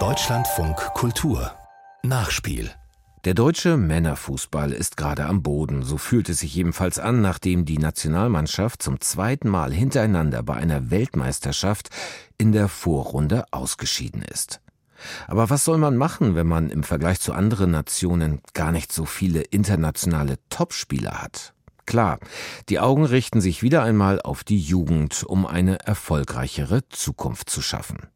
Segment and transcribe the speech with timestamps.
[0.00, 1.52] Deutschlandfunk Kultur
[2.02, 2.72] Nachspiel
[3.24, 7.78] der deutsche Männerfußball ist gerade am Boden, so fühlt es sich jedenfalls an, nachdem die
[7.78, 11.90] Nationalmannschaft zum zweiten Mal hintereinander bei einer Weltmeisterschaft
[12.36, 14.60] in der Vorrunde ausgeschieden ist.
[15.28, 19.04] Aber was soll man machen, wenn man im Vergleich zu anderen Nationen gar nicht so
[19.04, 21.53] viele internationale Topspieler hat?
[21.86, 22.18] Klar,
[22.68, 28.08] die Augen richten sich wieder einmal auf die Jugend, um eine erfolgreichere Zukunft zu schaffen.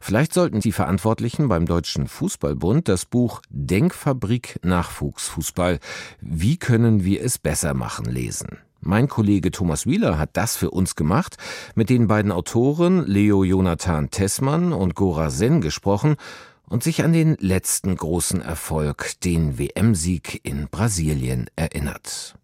[0.00, 5.80] Vielleicht sollten die Verantwortlichen beim Deutschen Fußballbund das Buch Denkfabrik Nachwuchsfußball
[6.20, 8.58] Wie können wir es besser machen lesen.
[8.80, 11.36] Mein Kollege Thomas Wieler hat das für uns gemacht,
[11.74, 16.16] mit den beiden Autoren Leo Jonathan Tessmann und Gora Sen gesprochen
[16.68, 22.36] und sich an den letzten großen Erfolg, den WM-Sieg in Brasilien, erinnert.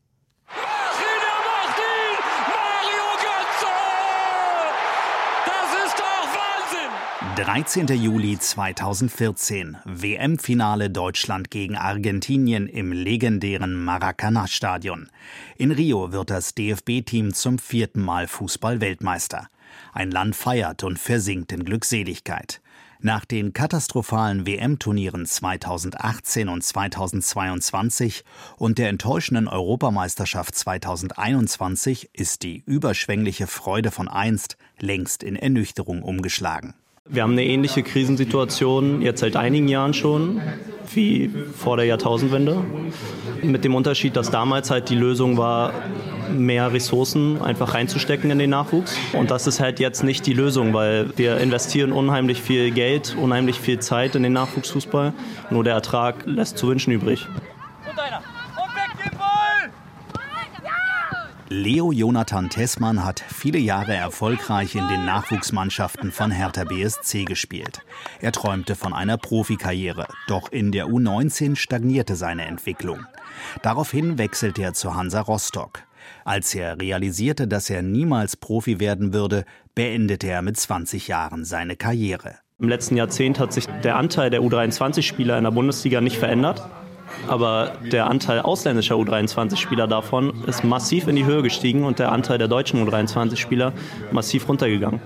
[7.43, 7.89] 13.
[7.89, 15.11] Juli 2014, WM-Finale Deutschland gegen Argentinien im legendären Maracanã-Stadion.
[15.57, 19.49] In Rio wird das DFB-Team zum vierten Mal Fußball-Weltmeister.
[19.93, 22.61] Ein Land feiert und versinkt in Glückseligkeit.
[23.01, 28.23] Nach den katastrophalen WM-Turnieren 2018 und 2022
[28.57, 36.75] und der enttäuschenden Europameisterschaft 2021 ist die überschwängliche Freude von einst längst in Ernüchterung umgeschlagen.
[37.11, 40.41] Wir haben eine ähnliche Krisensituation jetzt seit einigen Jahren schon,
[40.95, 42.63] wie vor der Jahrtausendwende.
[43.43, 45.75] Mit dem Unterschied, dass damals halt die Lösung war,
[46.33, 48.97] mehr Ressourcen einfach reinzustecken in den Nachwuchs.
[49.15, 53.59] Und das ist halt jetzt nicht die Lösung, weil wir investieren unheimlich viel Geld, unheimlich
[53.59, 55.13] viel Zeit in den Nachwuchsfußball.
[55.51, 57.27] Nur der Ertrag lässt zu wünschen übrig.
[61.53, 67.83] Leo Jonathan Tessmann hat viele Jahre erfolgreich in den Nachwuchsmannschaften von Hertha BSC gespielt.
[68.23, 73.01] Er träumte von einer Profikarriere, doch in der U19 stagnierte seine Entwicklung.
[73.61, 75.81] Daraufhin wechselte er zu Hansa Rostock.
[76.25, 79.45] Als er realisierte, dass er niemals Profi werden würde,
[79.75, 82.37] beendete er mit 20 Jahren seine Karriere.
[82.61, 86.67] Im letzten Jahrzehnt hat sich der Anteil der U23-Spieler in der Bundesliga nicht verändert.
[87.29, 92.39] Aber der Anteil ausländischer U23-Spieler davon ist massiv in die Höhe gestiegen und der Anteil
[92.39, 93.73] der deutschen U23-Spieler
[94.11, 95.01] massiv runtergegangen.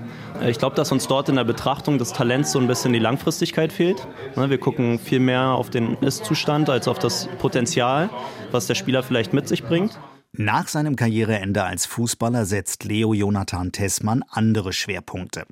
[0.46, 3.72] Ich glaube, dass uns dort in der Betrachtung des Talents so ein bisschen die Langfristigkeit
[3.72, 4.06] fehlt.
[4.36, 8.10] Ne, wir gucken viel mehr auf den Ist-Zustand als auf das Potenzial,
[8.50, 9.98] was der Spieler vielleicht mit sich bringt.
[10.38, 15.46] Nach seinem Karriereende als Fußballer setzt Leo Jonathan Tessmann andere Schwerpunkte.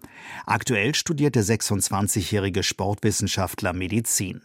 [0.44, 4.42] Aktuell studiert der 26-jährige Sportwissenschaftler Medizin.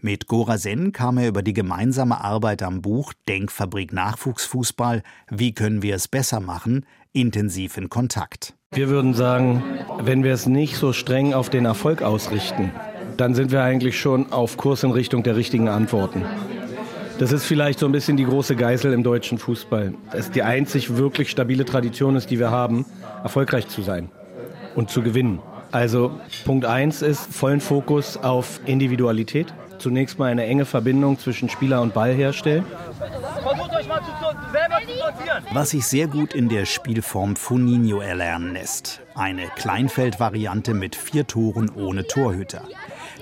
[0.00, 5.82] Mit Gora Sen kam er über die gemeinsame Arbeit am Buch Denkfabrik Nachwuchsfußball Wie können
[5.82, 6.84] wir es besser machen?
[7.14, 8.54] intensiv in Kontakt.
[8.72, 9.62] Wir würden sagen,
[10.00, 12.72] wenn wir es nicht so streng auf den Erfolg ausrichten,
[13.16, 16.24] dann sind wir eigentlich schon auf Kurs in Richtung der richtigen Antworten.
[17.18, 19.94] Das ist vielleicht so ein bisschen die große Geißel im deutschen Fußball.
[20.10, 22.84] Es ist die einzig wirklich stabile Tradition ist, die wir haben,
[23.22, 24.10] erfolgreich zu sein
[24.74, 25.38] und zu gewinnen.
[25.70, 31.82] Also Punkt 1 ist vollen Fokus auf Individualität zunächst mal eine enge Verbindung zwischen Spieler
[31.82, 32.64] und Ball herstellen.
[35.52, 39.00] Was sich sehr gut in der Spielform Funinho erlernen lässt.
[39.14, 42.62] Eine Kleinfeldvariante mit vier Toren ohne Torhüter.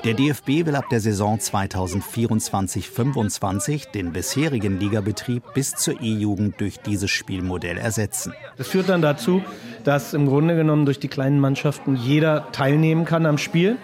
[0.05, 7.11] Der DFB will ab der Saison 2024-25 den bisherigen Ligabetrieb bis zur E-Jugend durch dieses
[7.11, 8.33] Spielmodell ersetzen.
[8.57, 9.45] Das führt dann dazu,
[9.85, 13.79] dass im Grunde genommen durch die kleinen Mannschaften jeder teilnehmen kann am Spiel.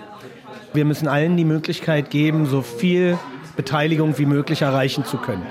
[0.72, 3.18] Wir müssen allen die Möglichkeit geben, so viel
[3.56, 5.46] Beteiligung wie möglich erreichen zu können.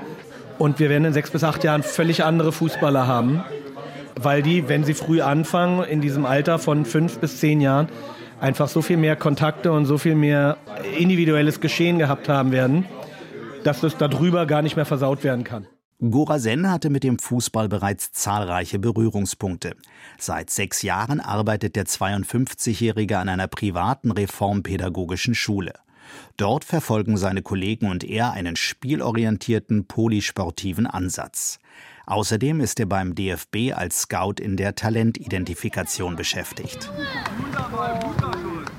[0.57, 3.44] Und wir werden in sechs bis acht Jahren völlig andere Fußballer haben,
[4.16, 7.89] weil die, wenn sie früh anfangen, in diesem Alter von fünf bis zehn Jahren,
[8.39, 10.57] einfach so viel mehr Kontakte und so viel mehr
[10.97, 12.85] individuelles Geschehen gehabt haben werden,
[13.63, 15.67] dass das darüber gar nicht mehr versaut werden kann.
[16.00, 19.75] Gorasen hatte mit dem Fußball bereits zahlreiche Berührungspunkte.
[20.19, 25.73] Seit sechs Jahren arbeitet der 52-Jährige an einer privaten reformpädagogischen Schule.
[26.38, 31.58] Dort verfolgen seine Kollegen und er einen spielorientierten, polysportiven Ansatz.
[32.05, 36.91] Außerdem ist er beim DFB als Scout in der Talentidentifikation beschäftigt.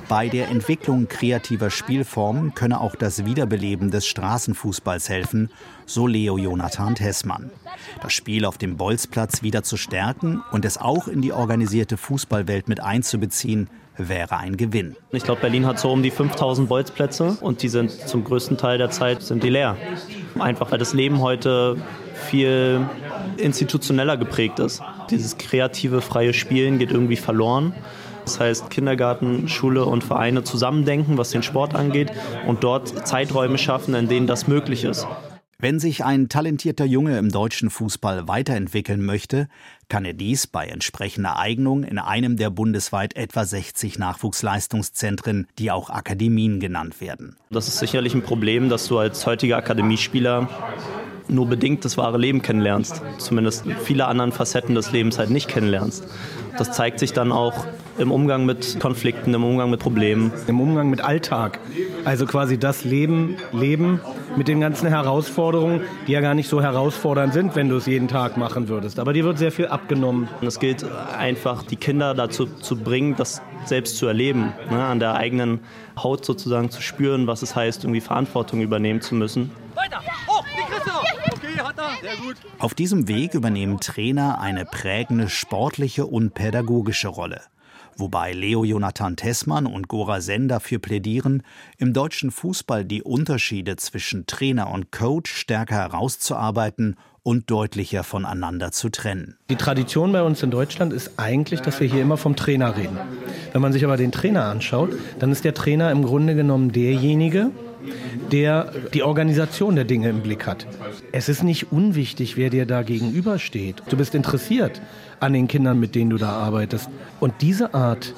[0.09, 5.51] Bei der Entwicklung kreativer Spielformen könne auch das Wiederbeleben des Straßenfußballs helfen,
[5.85, 7.51] so Leo Jonathan Tessmann.
[8.01, 12.69] Das Spiel auf dem Bolzplatz wieder zu stärken und es auch in die organisierte Fußballwelt
[12.69, 13.69] mit einzubeziehen,
[13.99, 14.97] wäre ein Gewinn.
[15.11, 18.79] Ich glaube, Berlin hat so um die 5000 Bolzplätze und die sind zum größten Teil
[18.79, 19.77] der Zeit sind die leer.
[20.39, 21.77] Einfach weil das Leben heute
[22.15, 22.89] viel
[23.37, 24.83] institutioneller geprägt ist.
[25.11, 27.75] Dieses kreative, freie Spielen geht irgendwie verloren.
[28.29, 32.13] Das heißt, Kindergarten, Schule und Vereine zusammendenken, was den Sport angeht
[32.47, 35.07] und dort Zeiträume schaffen, in denen das möglich ist.
[35.59, 39.49] Wenn sich ein talentierter Junge im deutschen Fußball weiterentwickeln möchte,
[39.89, 45.89] kann er dies bei entsprechender Eignung in einem der bundesweit etwa 60 Nachwuchsleistungszentren, die auch
[45.89, 47.37] Akademien genannt werden.
[47.49, 50.51] Das ist sicherlich ein Problem, dass du als heutiger Akademiespieler
[51.29, 53.03] nur bedingt das wahre Leben kennenlernst.
[53.19, 56.05] Zumindest viele anderen Facetten des Lebens halt nicht kennenlernst.
[56.59, 57.67] Das zeigt sich dann auch
[57.99, 60.33] im Umgang mit Konflikten, im Umgang mit Problemen.
[60.47, 61.59] Im Umgang mit Alltag.
[62.05, 64.01] Also quasi das Leben, Leben
[64.37, 68.09] mit den ganzen Herausforderungen, die ja gar nicht so herausfordernd sind, wenn du es jeden
[68.09, 68.99] Tag machen würdest.
[68.99, 70.29] Aber dir wird sehr viel abgenommen.
[70.41, 70.85] Und es gilt
[71.17, 74.83] einfach, die Kinder dazu zu bringen, das selbst zu erleben, ne?
[74.83, 75.61] an der eigenen
[76.03, 79.51] Haut sozusagen zu spüren, was es heißt, irgendwie Verantwortung übernehmen zu müssen.
[79.75, 80.01] Weiter!
[80.27, 80.45] Hoch!
[80.57, 81.05] Die Christoph!
[81.33, 81.59] Okay, hat er.
[81.59, 81.67] Sehr gut.
[82.59, 87.41] Auf diesem Weg übernehmen Trainer eine prägende sportliche und pädagogische Rolle
[87.99, 91.43] wobei Leo Jonathan Tessmann und Gora Sen dafür plädieren,
[91.77, 98.89] im deutschen Fußball die Unterschiede zwischen Trainer und Coach stärker herauszuarbeiten und deutlicher voneinander zu
[98.89, 99.37] trennen.
[99.51, 102.99] Die Tradition bei uns in Deutschland ist eigentlich, dass wir hier immer vom Trainer reden.
[103.53, 107.51] Wenn man sich aber den Trainer anschaut, dann ist der Trainer im Grunde genommen derjenige,
[108.33, 110.67] der die Organisation der Dinge im Blick hat.
[111.13, 113.83] Es ist nicht unwichtig, wer dir da gegenübersteht.
[113.89, 114.81] Du bist interessiert
[115.21, 116.89] an den Kindern, mit denen du da arbeitest.
[117.21, 118.15] Und diese Art,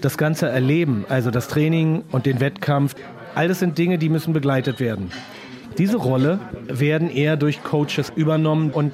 [0.00, 2.94] das ganze Erleben, also das Training und den Wettkampf,
[3.34, 5.10] all das sind Dinge, die müssen begleitet werden.
[5.78, 8.92] Diese Rolle werden eher durch Coaches übernommen und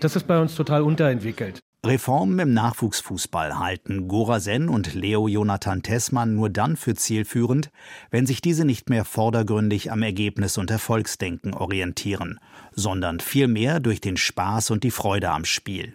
[0.00, 1.60] das ist bei uns total unterentwickelt.
[1.86, 7.70] Reformen im Nachwuchsfußball halten Gorasen und Leo Jonathan Tessmann nur dann für zielführend,
[8.10, 12.40] wenn sich diese nicht mehr vordergründig am Ergebnis und Erfolgsdenken orientieren,
[12.72, 15.94] sondern vielmehr durch den Spaß und die Freude am Spiel.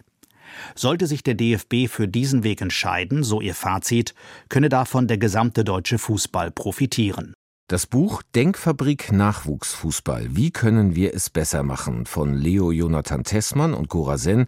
[0.74, 4.14] Sollte sich der DFB für diesen Weg entscheiden, so ihr Fazit,
[4.48, 7.34] könne davon der gesamte deutsche Fußball profitieren.
[7.66, 10.36] Das Buch Denkfabrik Nachwuchsfußball.
[10.36, 12.04] Wie können wir es besser machen?
[12.04, 14.44] von Leo Jonathan Tessmann und Gora Sen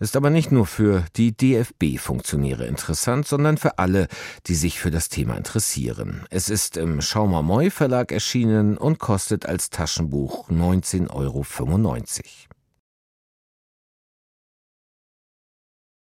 [0.00, 4.06] ist aber nicht nur für die DFB-Funktionäre interessant, sondern für alle,
[4.48, 6.26] die sich für das Thema interessieren.
[6.28, 11.46] Es ist im Schaumer Moy Verlag erschienen und kostet als Taschenbuch 19,95 Euro.